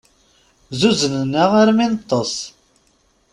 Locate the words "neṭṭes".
1.93-2.35